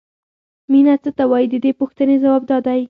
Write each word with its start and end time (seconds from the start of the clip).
مینه 0.71 0.95
څه 1.03 1.09
ته 1.17 1.23
وایي 1.31 1.47
د 1.51 1.55
دې 1.63 1.71
پوښتنې 1.79 2.15
ځواب 2.23 2.41
دا 2.51 2.57
دی. 2.65 2.79